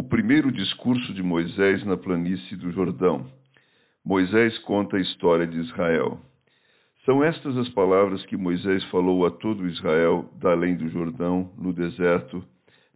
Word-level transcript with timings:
O 0.00 0.02
primeiro 0.02 0.50
discurso 0.50 1.12
de 1.12 1.22
Moisés 1.22 1.84
na 1.84 1.94
planície 1.94 2.56
do 2.56 2.72
Jordão. 2.72 3.26
Moisés 4.02 4.56
conta 4.60 4.96
a 4.96 5.00
história 5.00 5.46
de 5.46 5.58
Israel. 5.60 6.18
São 7.04 7.22
estas 7.22 7.54
as 7.58 7.68
palavras 7.68 8.24
que 8.24 8.34
Moisés 8.34 8.82
falou 8.84 9.26
a 9.26 9.30
todo 9.30 9.68
Israel 9.68 10.26
da 10.40 10.52
além 10.52 10.74
do 10.74 10.88
Jordão, 10.88 11.52
no 11.58 11.70
deserto, 11.74 12.42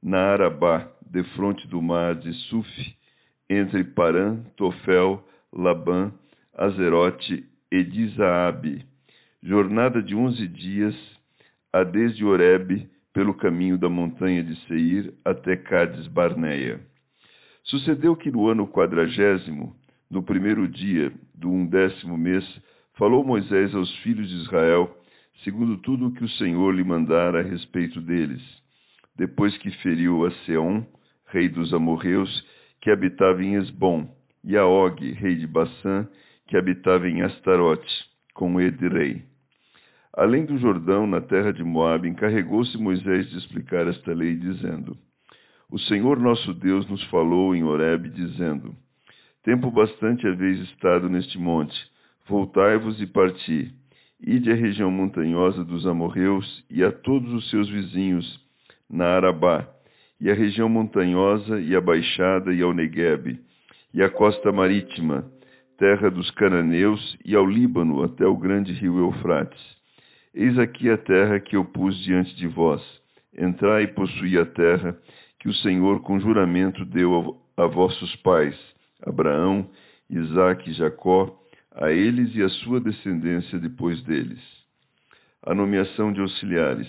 na 0.03 0.33
Arabá, 0.33 0.91
defronte 1.03 1.69
do 1.69 1.83
mar 1.83 2.15
de 2.15 2.33
Suf, 2.49 2.97
entre 3.51 3.85
Parã, 3.85 4.43
Tofel, 4.57 5.23
Labã, 5.53 6.11
Azerote 6.57 7.45
e 7.71 7.85
Dizaabe. 7.85 8.83
Jornada 9.43 10.03
de 10.03 10.17
onze 10.17 10.49
dias, 10.49 10.97
a 11.71 11.85
desde 11.85 12.25
Oreb, 12.25 12.89
pelo 13.13 13.35
caminho 13.35 13.77
da 13.77 13.91
montanha 13.91 14.43
de 14.43 14.57
Seir 14.67 15.13
até 15.23 15.55
Cades 15.55 16.07
Barneia. 16.09 16.94
Sucedeu 17.65 18.15
que 18.15 18.31
no 18.31 18.47
ano 18.49 18.69
quadragésimo, 18.69 19.75
no 20.11 20.23
primeiro 20.23 20.69
dia 20.69 21.11
do 21.35 21.51
undécimo 21.51 22.17
mês, 22.17 22.45
falou 22.99 23.25
Moisés 23.25 23.75
aos 23.75 23.91
filhos 23.99 24.29
de 24.29 24.37
Israel, 24.37 24.95
segundo 25.43 25.79
tudo 25.79 26.09
o 26.09 26.13
que 26.13 26.25
o 26.25 26.29
Senhor 26.29 26.75
lhe 26.75 26.85
mandara 26.85 27.41
a 27.41 27.43
respeito 27.43 28.03
deles, 28.03 28.43
depois 29.17 29.57
que 29.59 29.71
feriu 29.79 30.27
a 30.27 30.31
Seom, 30.45 30.85
rei 31.29 31.49
dos 31.49 31.73
amorreus, 31.73 32.47
que 32.83 32.91
habitava 32.91 33.43
em 33.43 33.55
Esbom, 33.55 34.15
e 34.45 34.59
a 34.59 34.67
Og, 34.67 35.13
rei 35.13 35.37
de 35.37 35.47
Bassã, 35.47 36.07
que 36.47 36.59
habitava 36.59 37.09
em 37.09 37.23
Astarote, 37.23 37.89
com 38.35 38.61
Edrei. 38.61 39.23
Além 40.13 40.45
do 40.45 40.59
Jordão, 40.59 41.07
na 41.07 41.23
terra 41.23 41.51
de 41.51 41.65
Moabe, 41.65 42.09
encarregou-se 42.09 42.77
Moisés 42.77 43.29
de 43.31 43.39
explicar 43.39 43.89
esta 43.89 44.13
lei, 44.13 44.37
dizendo: 44.37 44.97
O 45.71 45.79
Senhor 45.79 46.19
nosso 46.19 46.53
Deus 46.55 46.89
nos 46.89 47.03
falou 47.05 47.55
em 47.55 47.65
Horebe, 47.65 48.09
dizendo: 48.11 48.75
Tempo 49.43 49.71
bastante 49.71 50.27
haveis 50.27 50.59
estado 50.61 51.09
neste 51.09 51.39
monte, 51.39 51.75
voltai-vos 52.29 53.01
e 53.01 53.07
parti. 53.07 53.73
Ide 54.21 54.53
à 54.53 54.55
região 54.55 54.91
montanhosa 54.91 55.65
dos 55.65 55.87
amorreus 55.87 56.65
e 56.71 56.83
a 56.83 56.91
todos 56.91 57.33
os 57.33 57.51
seus 57.51 57.69
vizinhos, 57.69 58.41
na 58.89 59.07
Arabá, 59.17 59.69
e 60.21 60.31
a 60.31 60.35
região 60.35 60.69
montanhosa 60.69 61.61
e 61.61 61.75
a 61.75 61.81
baixada 61.81 62.53
e 62.53 62.63
ao 62.63 62.73
Neguebe, 62.73 63.41
e 63.93 64.03
a 64.03 64.09
costa 64.09 64.51
marítima, 64.51 65.25
terra 65.77 66.11
dos 66.11 66.31
cananeus, 66.31 67.19
e 67.25 67.35
ao 67.35 67.47
Líbano 67.47 68.03
até 68.03 68.27
o 68.27 68.37
grande 68.37 68.73
rio 68.73 68.99
Eufrates 68.99 69.75
Eis 70.35 70.59
aqui 70.59 70.91
a 70.91 70.99
terra 70.99 71.39
que 71.39 71.55
eu 71.55 71.65
pus 71.65 71.97
diante 72.03 72.35
de 72.35 72.49
vós. 72.49 72.83
Entrai 73.39 73.85
e 73.85 73.89
possuí 73.89 74.37
a 74.37 74.45
terra 74.45 74.99
que 75.45 75.51
o 75.51 75.55
Senhor 75.57 76.01
com 76.01 76.19
juramento 76.19 76.87
deu 76.87 77.39
a, 77.55 77.67
vossos 77.67 78.17
pais, 78.17 78.59
Abraão, 79.07 79.69
Isaque 80.09 80.71
e 80.71 80.73
Jacó, 80.73 81.39
a 81.75 81.93
eles 81.93 82.35
e 82.35 82.43
a 82.43 82.49
sua 82.49 82.81
descendência 82.81 83.59
depois 83.59 84.03
deles. 84.05 84.41
A 85.43 85.55
nomeação 85.55 86.15
de 86.15 86.21
auxiliares. 86.23 86.89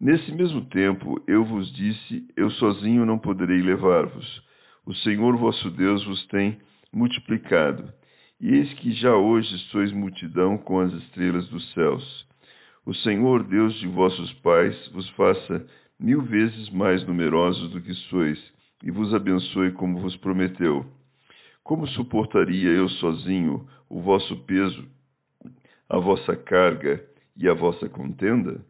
Nesse 0.00 0.30
mesmo 0.30 0.66
tempo 0.66 1.20
eu 1.26 1.44
vos 1.44 1.74
disse: 1.74 2.28
Eu 2.36 2.48
sozinho 2.52 3.04
não 3.04 3.18
poderei 3.18 3.60
levar-vos. 3.60 4.40
O 4.86 4.94
Senhor 4.94 5.36
vosso 5.36 5.68
Deus 5.72 6.04
vos 6.04 6.24
tem 6.28 6.60
multiplicado 6.92 7.92
e 8.40 8.54
eis 8.54 8.72
que 8.74 8.92
já 8.92 9.16
hoje 9.16 9.58
sois 9.72 9.90
multidão 9.90 10.56
com 10.58 10.78
as 10.78 10.92
estrelas 10.92 11.48
dos 11.48 11.72
céus. 11.72 12.24
O 12.86 12.94
Senhor, 12.94 13.42
Deus 13.42 13.74
de 13.80 13.88
vossos 13.88 14.32
pais, 14.34 14.76
vos 14.92 15.08
faça 15.10 15.66
mil 16.02 16.20
vezes 16.22 16.68
mais 16.70 17.06
numerosos 17.06 17.70
do 17.70 17.80
que 17.80 17.94
sois, 17.94 18.38
e 18.82 18.90
vos 18.90 19.14
abençoe 19.14 19.70
como 19.70 20.00
vos 20.00 20.16
prometeu. 20.16 20.84
Como 21.62 21.86
suportaria 21.86 22.70
eu 22.70 22.88
sozinho 22.88 23.64
o 23.88 24.00
vosso 24.00 24.36
peso, 24.44 24.84
a 25.88 25.98
vossa 25.98 26.34
carga 26.34 27.02
e 27.36 27.48
a 27.48 27.54
vossa 27.54 27.88
contenda? 27.88 28.60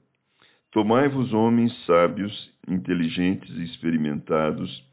Tomai-vos 0.71 1.33
homens 1.33 1.73
sábios, 1.87 2.51
inteligentes 2.69 3.51
e 3.57 3.65
experimentados, 3.65 4.85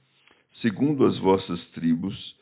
segundo 0.62 1.06
as 1.06 1.18
vossas 1.20 1.60
tribos, 1.72 2.36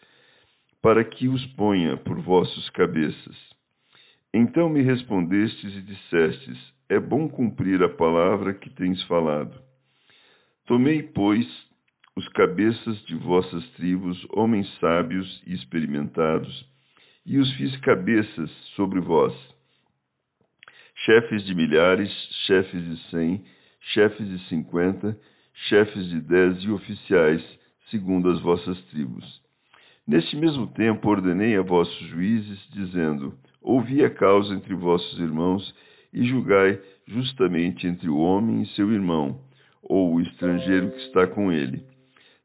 para 0.79 1.03
que 1.03 1.27
os 1.27 1.43
ponha 1.53 1.97
por 1.97 2.19
vossos 2.19 2.69
cabeças. 2.69 3.35
Então 4.31 4.69
me 4.69 4.83
respondestes 4.83 5.75
e 5.75 5.81
dissestes: 5.81 6.73
É 6.87 6.99
bom 6.99 7.27
cumprir 7.27 7.81
a 7.81 7.89
palavra 7.89 8.53
que 8.53 8.69
tens 8.69 9.01
falado. 9.03 9.66
Tomei, 10.67 11.01
pois, 11.01 11.47
os 12.15 12.27
cabeças 12.29 12.97
de 13.05 13.15
vossas 13.15 13.67
tribos, 13.71 14.23
homens 14.31 14.67
sábios 14.79 15.41
e 15.47 15.53
experimentados, 15.53 16.65
e 17.25 17.37
os 17.39 17.51
fiz 17.55 17.75
cabeças 17.77 18.51
sobre 18.75 18.99
vós. 18.99 19.33
Chefes 21.05 21.43
de 21.45 21.55
milhares, 21.55 22.11
chefes 22.45 22.83
de 22.83 23.09
cem, 23.09 23.43
chefes 23.93 24.27
de 24.27 24.39
cinquenta, 24.49 25.17
chefes 25.69 26.05
de 26.09 26.21
dez 26.21 26.61
e 26.63 26.69
oficiais, 26.69 27.43
segundo 27.89 28.29
as 28.29 28.41
vossas 28.41 28.79
tribos 28.91 29.47
Neste 30.07 30.37
mesmo 30.37 30.67
tempo 30.67 31.09
ordenei 31.09 31.57
a 31.57 31.61
vossos 31.61 32.07
juízes, 32.07 32.59
dizendo: 32.71 33.33
Ouvi 33.61 34.05
a 34.05 34.09
causa 34.09 34.53
entre 34.53 34.73
vossos 34.73 35.19
irmãos 35.19 35.75
e 36.13 36.25
julgai 36.25 36.79
justamente 37.05 37.85
entre 37.85 38.09
o 38.09 38.17
homem 38.17 38.61
e 38.61 38.67
seu 38.67 38.89
irmão, 38.93 39.41
ou 39.81 40.15
o 40.15 40.21
estrangeiro 40.21 40.91
que 40.91 40.99
está 40.99 41.27
com 41.27 41.51
ele. 41.51 41.83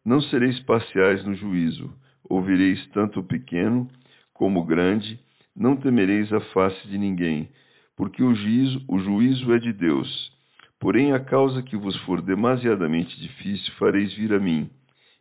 Não 0.04 0.20
sereis 0.20 0.59
parciais 0.60 1.25
no 1.25 1.34
juízo, 1.34 1.93
ouvireis 2.28 2.84
tanto 2.88 3.20
o 3.20 3.25
pequeno 3.25 3.88
como 4.32 4.60
o 4.60 4.65
grande, 4.65 5.19
não 5.54 5.76
temereis 5.76 6.32
a 6.32 6.41
face 6.53 6.88
de 6.88 6.98
ninguém, 6.98 7.48
porque 7.97 8.22
o 8.22 8.34
juízo, 8.34 8.84
o 8.88 8.98
juízo 8.98 9.53
é 9.53 9.59
de 9.59 9.72
Deus. 9.72 10.32
Porém, 10.81 11.12
a 11.12 11.20
causa 11.20 11.62
que 11.62 11.76
vos 11.76 11.97
for 12.04 12.20
demasiadamente 12.20 13.20
difícil 13.20 13.72
fareis 13.75 14.12
vir 14.14 14.32
a 14.32 14.41
mim, 14.41 14.69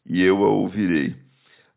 e 0.05 0.21
eu 0.21 0.43
a 0.43 0.49
ouvirei. 0.49 1.15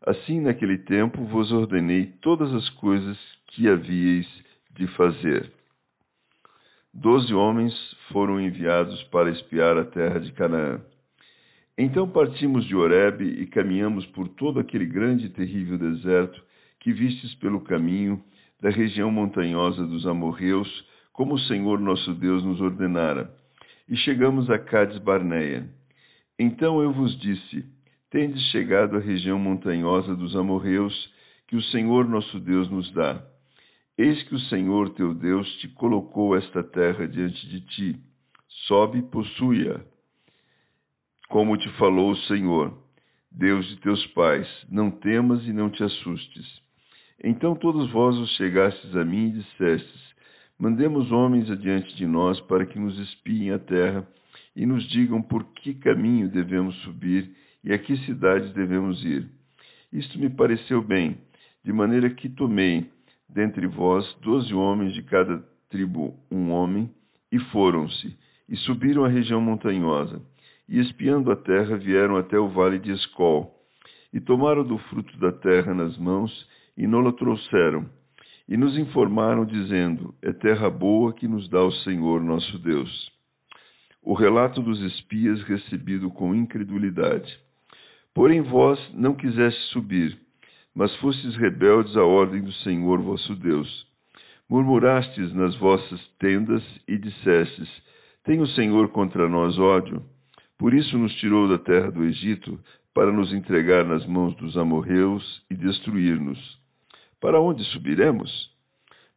Assim, 0.05 0.39
naquele 0.39 0.79
tempo, 0.79 1.23
vos 1.25 1.51
ordenei 1.51 2.13
todas 2.21 2.51
as 2.53 2.67
coisas 2.71 3.17
que 3.47 3.67
havíeis 3.67 4.27
de 4.75 4.87
fazer. 4.95 5.51
Doze 6.97 7.33
homens 7.33 7.73
foram 8.09 8.39
enviados 8.39 9.03
para 9.11 9.29
espiar 9.29 9.77
a 9.77 9.83
terra 9.83 10.17
de 10.17 10.31
Canaã. 10.31 10.79
Então 11.77 12.07
partimos 12.07 12.65
de 12.65 12.73
Horebe 12.73 13.25
e 13.25 13.47
caminhamos 13.47 14.05
por 14.07 14.29
todo 14.29 14.61
aquele 14.61 14.85
grande 14.85 15.25
e 15.25 15.29
terrível 15.29 15.77
deserto 15.77 16.41
que 16.79 16.93
vistes 16.93 17.35
pelo 17.35 17.59
caminho 17.59 18.23
da 18.61 18.69
região 18.69 19.11
montanhosa 19.11 19.85
dos 19.85 20.07
amorreus, 20.07 20.69
como 21.11 21.33
o 21.33 21.39
Senhor 21.39 21.81
nosso 21.81 22.13
Deus 22.13 22.45
nos 22.45 22.61
ordenara. 22.61 23.29
E 23.89 23.97
chegamos 23.97 24.49
a 24.49 24.57
Cades 24.57 24.97
Barneia. 24.99 25.67
Então 26.39 26.81
eu 26.81 26.93
vos 26.93 27.19
disse: 27.19 27.65
tendes 28.09 28.41
chegado 28.51 28.95
à 28.95 28.99
região 29.01 29.37
montanhosa 29.37 30.15
dos 30.15 30.33
amorreus, 30.33 31.13
que 31.49 31.57
o 31.57 31.63
Senhor 31.63 32.07
nosso 32.07 32.39
Deus 32.39 32.71
nos 32.71 32.89
dá. 32.93 33.21
Eis 33.97 34.21
que 34.23 34.35
o 34.35 34.39
Senhor 34.39 34.89
teu 34.89 35.13
Deus 35.13 35.49
te 35.59 35.69
colocou 35.69 36.35
esta 36.35 36.61
terra 36.61 37.07
diante 37.07 37.47
de 37.47 37.61
ti. 37.61 37.99
Sobe 38.67 38.99
e 38.99 39.03
possui-a. 39.03 39.79
Como 41.29 41.57
te 41.57 41.69
falou 41.77 42.11
o 42.11 42.17
Senhor, 42.27 42.77
Deus 43.31 43.65
de 43.67 43.77
teus 43.77 44.05
pais, 44.07 44.47
não 44.69 44.91
temas 44.91 45.45
e 45.45 45.53
não 45.53 45.69
te 45.69 45.81
assustes. 45.81 46.61
Então 47.23 47.55
todos 47.55 47.89
vós 47.91 48.17
os 48.17 48.35
chegastes 48.35 48.93
a 48.97 49.05
mim 49.05 49.29
e 49.29 49.31
dissestes: 49.31 50.15
Mandemos 50.59 51.09
homens 51.13 51.49
adiante 51.49 51.95
de 51.95 52.05
nós 52.05 52.39
para 52.41 52.65
que 52.65 52.77
nos 52.77 52.99
espiem 52.99 53.51
a 53.51 53.59
terra 53.59 54.05
e 54.55 54.65
nos 54.65 54.87
digam 54.89 55.21
por 55.21 55.45
que 55.53 55.73
caminho 55.73 56.29
devemos 56.29 56.75
subir 56.81 57.33
e 57.63 57.71
a 57.71 57.79
que 57.79 57.95
cidades 57.99 58.53
devemos 58.53 59.01
ir. 59.05 59.29
Isto 59.91 60.19
me 60.19 60.29
pareceu 60.29 60.81
bem, 60.81 61.17
de 61.63 61.71
maneira 61.71 62.09
que 62.09 62.27
tomei 62.27 62.93
dentre 63.29 63.67
vós 63.67 64.05
doze 64.21 64.53
homens 64.53 64.93
de 64.93 65.03
cada 65.03 65.43
tribo 65.69 66.15
um 66.31 66.51
homem, 66.51 66.89
e 67.31 67.39
foram-se, 67.51 68.17
e 68.47 68.55
subiram 68.57 69.03
a 69.03 69.09
região 69.09 69.41
montanhosa, 69.41 70.21
e 70.69 70.79
espiando 70.79 71.31
a 71.31 71.35
terra 71.35 71.77
vieram 71.77 72.17
até 72.17 72.39
o 72.39 72.47
vale 72.49 72.79
de 72.79 72.91
Escol, 72.91 73.53
e 74.13 74.19
tomaram 74.19 74.63
do 74.63 74.77
fruto 74.77 75.17
da 75.17 75.31
terra 75.31 75.73
nas 75.73 75.97
mãos 75.97 76.31
e 76.77 76.87
não 76.87 77.01
la 77.01 77.11
trouxeram. 77.11 77.85
E 78.47 78.55
nos 78.55 78.77
informaram, 78.77 79.45
dizendo: 79.45 80.13
É 80.21 80.31
terra 80.31 80.69
boa 80.69 81.13
que 81.13 81.27
nos 81.27 81.49
dá 81.49 81.63
o 81.63 81.71
Senhor 81.71 82.21
nosso 82.21 82.57
Deus. 82.59 83.11
O 84.01 84.13
relato 84.13 84.61
dos 84.61 84.79
espias 84.81 85.41
recebido 85.43 86.11
com 86.11 86.35
incredulidade. 86.35 87.37
Porém 88.13 88.41
vós 88.41 88.79
não 88.93 89.15
quiseste 89.15 89.59
subir, 89.71 90.17
mas 90.75 90.93
fostes 90.97 91.35
rebeldes 91.37 91.95
à 91.95 92.03
ordem 92.03 92.41
do 92.41 92.51
Senhor 92.51 92.99
vosso 93.01 93.33
Deus. 93.35 93.87
Murmurastes 94.49 95.33
nas 95.33 95.55
vossas 95.57 96.05
tendas 96.19 96.61
e 96.87 96.97
dissestes: 96.97 97.69
Tem 98.25 98.41
o 98.41 98.47
Senhor 98.47 98.89
contra 98.89 99.29
nós 99.29 99.57
ódio? 99.57 100.03
Por 100.57 100.73
isso 100.73 100.97
nos 100.97 101.15
tirou 101.15 101.47
da 101.47 101.57
terra 101.57 101.89
do 101.89 102.03
Egito, 102.03 102.59
para 102.93 103.11
nos 103.11 103.33
entregar 103.33 103.85
nas 103.85 104.05
mãos 104.05 104.35
dos 104.35 104.57
amorreus 104.57 105.43
e 105.49 105.55
destruir-nos. 105.55 106.39
Para 107.19 107.41
onde 107.41 107.63
subiremos? 107.65 108.53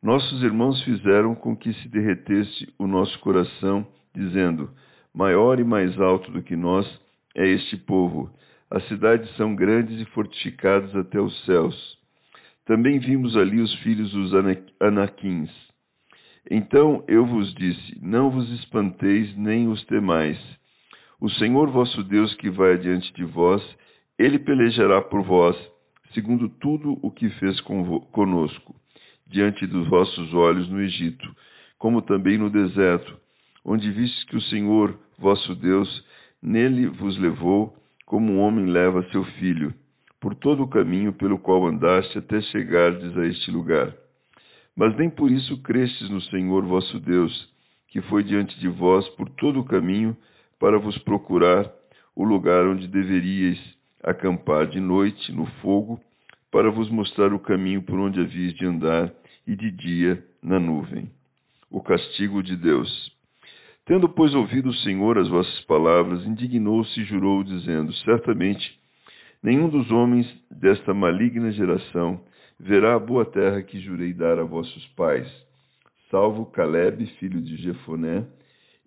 Nossos 0.03 0.43
irmãos 0.43 0.83
fizeram 0.85 1.35
com 1.35 1.57
que 1.57 1.73
se 1.75 1.89
derretesse 1.89 2.73
o 2.79 2.87
nosso 2.87 3.19
coração, 3.19 3.87
dizendo: 4.15 4.71
Maior 5.13 5.59
e 5.59 5.65
mais 5.65 5.99
alto 6.01 6.31
do 6.31 6.43
que 6.43 6.55
nós 6.55 6.87
é 7.35 7.47
este 7.49 7.77
povo 7.77 8.31
as 8.71 8.87
cidades 8.89 9.35
são 9.37 9.55
grandes 9.55 10.01
e 10.01 10.05
fortificadas 10.07 10.95
até 10.95 11.21
os 11.21 11.45
céus. 11.45 11.99
Também 12.67 12.99
vimos 12.99 13.37
ali 13.37 13.61
os 13.61 13.75
filhos 13.77 14.11
dos 14.13 14.33
Anaquins. 14.81 15.51
Então 16.51 17.03
eu 17.09 17.25
vos 17.25 17.55
disse: 17.55 17.99
Não 18.03 18.31
vos 18.31 18.51
espanteis 18.61 19.35
nem 19.37 19.69
os 19.69 19.83
temais. 19.87 20.39
O 21.21 21.31
Senhor 21.31 21.71
vosso 21.71 22.05
Deus 22.05 22.35
que 22.35 22.51
vai 22.51 22.75
adiante 22.75 23.13
de 23.15 23.25
vós, 23.25 23.63
ele 24.19 24.39
pelejará 24.39 25.01
por 25.01 25.23
vós, 25.23 25.57
segundo 26.13 26.49
tudo 26.49 26.99
o 27.03 27.11
que 27.11 27.29
fez 27.31 27.61
conosco, 27.61 28.77
diante 29.27 29.67
dos 29.67 29.89
vossos 29.89 30.33
olhos 30.35 30.69
no 30.69 30.81
Egito, 30.81 31.27
como 31.79 32.03
também 32.03 32.39
no 32.39 32.51
deserto, 32.51 33.19
onde 33.65 33.91
vistes 33.91 34.25
que 34.25 34.37
o 34.37 34.43
Senhor 34.43 34.99
vosso 35.19 35.55
Deus 35.55 36.07
nele 36.43 36.87
vos 36.87 37.19
levou 37.19 37.75
como 38.09 38.33
um 38.33 38.41
homem 38.41 38.65
leva 38.65 39.07
seu 39.11 39.23
filho, 39.23 39.75
por 40.19 40.35
todo 40.35 40.63
o 40.63 40.69
caminho 40.69 41.13
pelo 41.13 41.39
qual 41.39 41.67
andaste 41.67 42.17
até 42.17 42.41
chegardes 42.41 43.15
a 43.19 43.27
este 43.27 43.51
lugar. 43.51 43.95
Mas 44.75 44.97
nem 44.97 45.11
por 45.11 45.31
isso 45.31 45.63
crestes 45.63 46.09
no 46.09 46.23
Senhor 46.23 46.65
vosso 46.65 46.99
Deus, 47.01 47.53
que 47.89 48.01
foi 48.01 48.25
diante 48.25 48.59
de 48.59 48.67
vós 48.67 49.07
por 49.11 49.29
todo 49.29 49.61
o 49.61 49.65
caminho 49.65 50.17
para 50.59 50.79
vos 50.79 50.97
procurar 51.01 51.71
o 52.17 52.25
lugar 52.25 52.67
onde 52.67 52.89
deveríeis 52.89 53.59
acampar 54.03 54.67
de 54.69 54.81
noite 54.81 55.31
no 55.31 55.45
fogo, 55.61 56.01
para 56.51 56.71
vos 56.71 56.91
mostrar 56.91 57.35
o 57.35 57.39
caminho 57.39 57.83
por 57.83 57.99
onde 57.99 58.21
havíeis 58.21 58.55
de 58.55 58.65
andar, 58.65 59.13
e 59.47 59.55
de 59.55 59.71
dia 59.71 60.25
na 60.43 60.59
nuvem. 60.59 61.11
O 61.71 61.83
castigo 61.83 62.43
de 62.43 62.57
Deus. 62.57 63.18
Tendo, 63.89 64.07
pois, 64.07 64.35
ouvido 64.35 64.69
o 64.69 64.75
Senhor 64.75 65.17
as 65.17 65.31
vossas 65.31 65.61
palavras, 65.63 66.23
indignou-se 66.27 67.01
e 67.01 67.05
jurou, 67.05 67.43
dizendo: 67.43 67.91
Certamente, 68.05 68.79
nenhum 69.43 69.67
dos 69.71 69.91
homens 69.91 70.27
desta 70.51 70.93
maligna 70.93 71.51
geração 71.53 72.21
verá 72.61 72.97
a 72.97 72.99
boa 72.99 73.25
terra 73.25 73.63
que 73.63 73.81
jurei 73.81 74.13
dar 74.13 74.39
a 74.39 74.45
vossos 74.45 74.87
pais, 74.89 75.27
salvo 76.11 76.45
Caleb, 76.51 77.07
filho 77.19 77.41
de 77.41 77.57
Jefoné, 77.57 78.27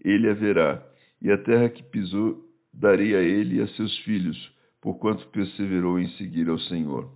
ele 0.06 0.30
a 0.30 0.36
verá, 0.36 0.86
e 1.20 1.32
a 1.32 1.38
terra 1.40 1.68
que 1.68 1.82
pisou 1.82 2.38
darei 2.72 3.16
a 3.16 3.22
ele 3.22 3.56
e 3.56 3.62
a 3.62 3.68
seus 3.70 3.98
filhos, 4.02 4.38
porquanto 4.80 5.28
perseverou 5.30 6.00
em 6.00 6.10
seguir 6.10 6.48
ao 6.48 6.60
Senhor. 6.60 7.10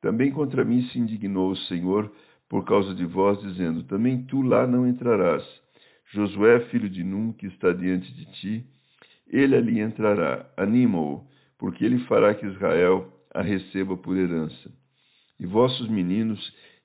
Também 0.00 0.30
contra 0.30 0.64
mim 0.64 0.82
se 0.92 1.00
indignou 1.00 1.50
o 1.50 1.56
Senhor 1.56 2.12
por 2.48 2.64
causa 2.64 2.94
de 2.94 3.04
vós, 3.06 3.40
dizendo: 3.40 3.82
Também 3.82 4.22
tu 4.22 4.40
lá 4.40 4.68
não 4.68 4.86
entrarás 4.86 5.42
Josué, 6.10 6.60
filho 6.70 6.88
de 6.88 7.04
Num, 7.04 7.32
que 7.32 7.46
está 7.46 7.70
diante 7.72 8.10
de 8.14 8.24
ti, 8.32 8.66
ele 9.28 9.54
ali 9.54 9.80
entrará. 9.80 10.48
Anima-o, 10.56 11.26
porque 11.58 11.84
ele 11.84 11.98
fará 12.06 12.34
que 12.34 12.46
Israel 12.46 13.12
a 13.34 13.42
receba 13.42 13.94
por 13.94 14.16
herança. 14.16 14.72
E 15.38 15.44
vossos 15.44 15.88
meninos, 15.90 16.40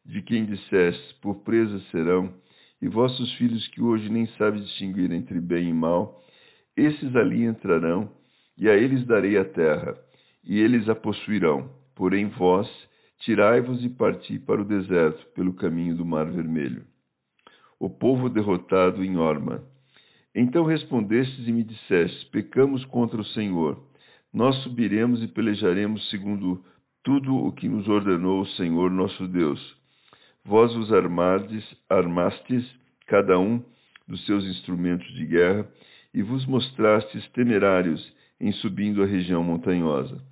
de 0.05 0.21
quem 0.21 0.45
disseste, 0.45 1.15
por 1.21 1.35
presa 1.43 1.79
serão, 1.89 2.33
e 2.81 2.89
vossos 2.89 3.33
filhos 3.35 3.65
que 3.69 3.81
hoje 3.81 4.09
nem 4.09 4.27
sabem 4.37 4.61
distinguir 4.61 5.09
entre 5.13 5.39
bem 5.39 5.69
e 5.69 5.73
mal, 5.73 6.21
esses 6.75 7.15
ali 7.15 7.45
entrarão, 7.45 8.11
e 8.57 8.67
a 8.67 8.75
eles 8.75 9.05
darei 9.05 9.37
a 9.37 9.45
terra, 9.45 9.95
e 10.43 10.59
eles 10.59 10.89
a 10.89 10.95
possuirão. 10.95 11.71
Porém 11.95 12.27
vós, 12.27 12.67
tirai-vos 13.19 13.81
e 13.85 13.89
parti 13.89 14.37
para 14.37 14.61
o 14.61 14.65
deserto, 14.65 15.25
pelo 15.33 15.53
caminho 15.53 15.95
do 15.95 16.05
Mar 16.05 16.29
Vermelho 16.29 16.92
o 17.83 17.89
povo 17.89 18.29
derrotado 18.29 19.03
em 19.03 19.17
Orma. 19.17 19.61
Então 20.33 20.63
respondestes 20.63 21.45
e 21.45 21.51
me 21.51 21.65
dissestes: 21.65 22.23
Pecamos 22.29 22.85
contra 22.85 23.19
o 23.19 23.25
Senhor. 23.25 23.77
Nós 24.33 24.55
subiremos 24.63 25.21
e 25.21 25.27
pelejaremos 25.27 26.09
segundo 26.09 26.63
tudo 27.03 27.35
o 27.35 27.51
que 27.51 27.67
nos 27.67 27.85
ordenou 27.89 28.39
o 28.39 28.47
Senhor 28.51 28.89
nosso 28.89 29.27
Deus. 29.27 29.59
Vós 30.45 30.73
vos 30.73 30.93
armardes, 30.93 31.61
armastes, 31.89 32.65
cada 33.05 33.37
um 33.37 33.61
dos 34.07 34.25
seus 34.25 34.45
instrumentos 34.45 35.07
de 35.15 35.25
guerra, 35.25 35.67
e 36.13 36.21
vos 36.21 36.45
mostrastes 36.45 37.27
temerários 37.31 38.01
em 38.39 38.53
subindo 38.53 39.03
a 39.03 39.05
região 39.05 39.43
montanhosa. 39.43 40.23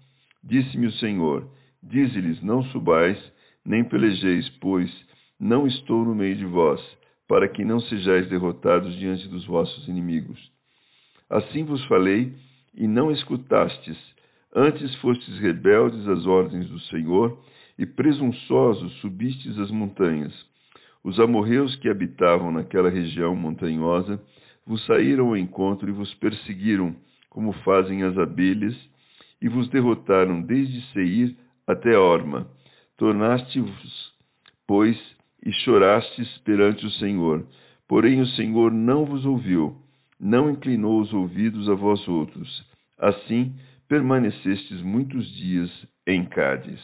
Disse-me 0.42 0.88
o 0.88 0.94
Senhor: 0.94 1.50
Dize-lhes: 1.84 2.42
Não 2.42 2.64
subais, 2.72 3.18
nem 3.66 3.84
pelejeis, 3.84 4.48
pois 4.62 4.90
não 5.38 5.68
estou 5.68 6.06
no 6.06 6.16
meio 6.16 6.38
de 6.38 6.46
vós 6.46 7.01
para 7.32 7.48
que 7.48 7.64
não 7.64 7.80
sejais 7.80 8.28
derrotados 8.28 8.94
diante 8.98 9.26
dos 9.30 9.46
vossos 9.46 9.88
inimigos. 9.88 10.38
Assim 11.30 11.64
vos 11.64 11.82
falei, 11.86 12.34
e 12.76 12.86
não 12.86 13.10
escutastes, 13.10 13.98
antes 14.54 14.94
fostes 14.96 15.40
rebeldes 15.40 16.06
às 16.10 16.26
ordens 16.26 16.68
do 16.68 16.78
Senhor, 16.82 17.42
e 17.80 17.86
presunçosos 17.86 18.92
subistes 19.00 19.58
as 19.60 19.72
montanhas. 19.72 20.34
Os 21.06 21.18
amorreus 21.22 21.74
que 21.78 21.88
habitavam 21.88 22.52
naquela 22.52 22.90
região 22.90 23.34
montanhosa 23.34 24.22
vos 24.68 24.86
saíram 24.86 25.30
ao 25.30 25.38
encontro 25.38 25.88
e 25.88 25.94
vos 25.94 26.14
perseguiram, 26.16 26.94
como 27.30 27.54
fazem 27.64 28.04
as 28.04 28.18
abelhas, 28.18 28.76
e 29.42 29.48
vos 29.48 29.70
derrotaram 29.70 30.42
desde 30.42 30.82
Seir 30.92 31.34
até 31.66 31.98
Orma. 31.98 32.46
Tornaste-vos, 32.98 34.14
pois, 34.68 35.00
e 35.46 35.52
chorastes 35.64 36.38
perante 36.40 36.86
o 36.86 36.92
Senhor. 36.92 37.46
Porém 37.88 38.22
o 38.22 38.28
Senhor 38.28 38.72
não 38.72 39.06
vos 39.06 39.26
ouviu, 39.26 39.76
não 40.20 40.50
inclinou 40.50 41.02
os 41.02 41.12
ouvidos 41.14 41.70
a 41.70 41.74
vós 41.74 42.08
outros. 42.08 42.66
Assim 42.98 43.54
permanecestes 43.88 44.82
muitos 44.82 45.28
dias 45.36 45.70
em 46.08 46.24
Cádiz. 46.26 46.80